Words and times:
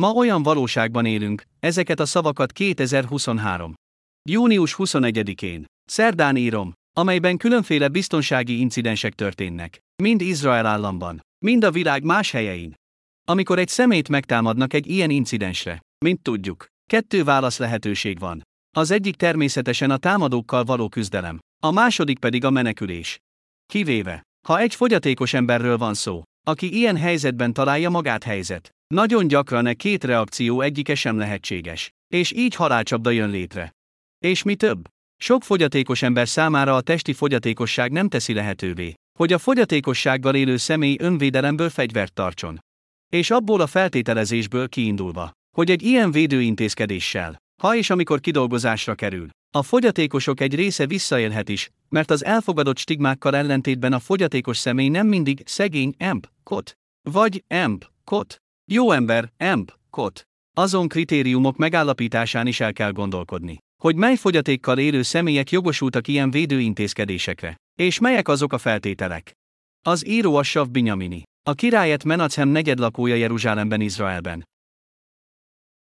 Ma 0.00 0.12
olyan 0.12 0.42
valóságban 0.42 1.06
élünk, 1.06 1.42
ezeket 1.60 2.00
a 2.00 2.06
szavakat 2.06 2.52
2023. 2.52 3.74
Június 4.28 4.74
21-én. 4.78 5.64
Szerdán 5.84 6.36
írom, 6.36 6.72
amelyben 6.96 7.36
különféle 7.36 7.88
biztonsági 7.88 8.58
incidensek 8.60 9.14
történnek, 9.14 9.78
mind 10.02 10.20
Izrael 10.20 10.66
államban, 10.66 11.20
mind 11.44 11.64
a 11.64 11.70
világ 11.70 12.02
más 12.02 12.30
helyein. 12.30 12.74
Amikor 13.28 13.58
egy 13.58 13.68
szemét 13.68 14.08
megtámadnak 14.08 14.72
egy 14.72 14.86
ilyen 14.86 15.10
incidensre, 15.10 15.80
mint 16.04 16.22
tudjuk, 16.22 16.66
kettő 16.90 17.24
válasz 17.24 17.58
lehetőség 17.58 18.18
van. 18.18 18.42
Az 18.76 18.90
egyik 18.90 19.16
természetesen 19.16 19.90
a 19.90 19.96
támadókkal 19.96 20.64
való 20.64 20.88
küzdelem, 20.88 21.38
a 21.62 21.70
második 21.70 22.18
pedig 22.18 22.44
a 22.44 22.50
menekülés. 22.50 23.18
Kivéve, 23.66 24.22
ha 24.46 24.58
egy 24.58 24.74
fogyatékos 24.74 25.34
emberről 25.34 25.78
van 25.78 25.94
szó, 25.94 26.22
aki 26.46 26.76
ilyen 26.76 26.96
helyzetben 26.96 27.52
találja 27.52 27.90
magát 27.90 28.24
helyzet, 28.24 28.70
nagyon 28.94 29.26
gyakran 29.26 29.66
e 29.66 29.74
két 29.74 30.04
reakció 30.04 30.60
egyike 30.60 30.94
sem 30.94 31.18
lehetséges, 31.18 31.92
és 32.08 32.32
így 32.32 32.54
halálcsapda 32.54 33.10
jön 33.10 33.30
létre. 33.30 33.70
És 34.18 34.42
mi 34.42 34.54
több? 34.54 34.88
Sok 35.16 35.42
fogyatékos 35.42 36.02
ember 36.02 36.28
számára 36.28 36.74
a 36.76 36.80
testi 36.80 37.12
fogyatékosság 37.12 37.92
nem 37.92 38.08
teszi 38.08 38.32
lehetővé, 38.32 38.94
hogy 39.18 39.32
a 39.32 39.38
fogyatékossággal 39.38 40.34
élő 40.34 40.56
személy 40.56 40.96
önvédelemből 41.00 41.70
fegyvert 41.70 42.12
tartson. 42.12 42.58
És 43.12 43.30
abból 43.30 43.60
a 43.60 43.66
feltételezésből 43.66 44.68
kiindulva, 44.68 45.30
hogy 45.56 45.70
egy 45.70 45.82
ilyen 45.82 46.10
védőintézkedéssel, 46.10 47.36
ha 47.62 47.76
és 47.76 47.90
amikor 47.90 48.20
kidolgozásra 48.20 48.94
kerül, 48.94 49.28
a 49.56 49.62
fogyatékosok 49.62 50.40
egy 50.40 50.54
része 50.54 50.86
visszaélhet 50.86 51.48
is, 51.48 51.70
mert 51.88 52.10
az 52.10 52.24
elfogadott 52.24 52.78
stigmákkal 52.78 53.36
ellentétben 53.36 53.92
a 53.92 53.98
fogyatékos 53.98 54.58
személy 54.58 54.88
nem 54.88 55.06
mindig 55.06 55.42
szegény, 55.44 55.94
emp, 55.98 56.28
kot. 56.42 56.72
Vagy 57.02 57.44
emp, 57.46 57.84
kot. 58.04 58.40
Jó 58.72 58.90
ember, 58.90 59.32
emp, 59.36 59.72
kot. 59.90 60.22
Azon 60.56 60.88
kritériumok 60.88 61.56
megállapításán 61.56 62.46
is 62.46 62.60
el 62.60 62.72
kell 62.72 62.92
gondolkodni, 62.92 63.58
hogy 63.82 63.96
mely 63.96 64.16
fogyatékkal 64.16 64.78
élő 64.78 65.02
személyek 65.02 65.50
jogosultak 65.50 66.08
ilyen 66.08 66.30
védőintézkedésekre, 66.30 67.56
és 67.78 67.98
melyek 67.98 68.28
azok 68.28 68.52
a 68.52 68.58
feltételek. 68.58 69.32
Az 69.86 70.06
író 70.06 70.34
Assav 70.34 70.68
Binyamini, 70.68 71.22
a 71.46 71.54
királyet 71.54 72.04
Menachem 72.04 72.48
negyedlakója 72.48 73.14
Jeruzsálemben 73.14 73.80
Izraelben, 73.80 74.44